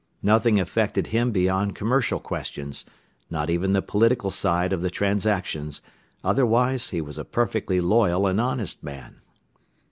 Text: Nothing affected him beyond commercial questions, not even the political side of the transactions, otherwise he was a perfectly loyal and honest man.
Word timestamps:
Nothing 0.23 0.59
affected 0.59 1.05
him 1.13 1.31
beyond 1.31 1.75
commercial 1.75 2.19
questions, 2.19 2.85
not 3.29 3.51
even 3.51 3.73
the 3.73 3.83
political 3.83 4.31
side 4.31 4.73
of 4.73 4.81
the 4.81 4.89
transactions, 4.89 5.79
otherwise 6.23 6.89
he 6.89 7.01
was 7.01 7.19
a 7.19 7.23
perfectly 7.23 7.79
loyal 7.79 8.25
and 8.25 8.41
honest 8.41 8.83
man. 8.83 9.21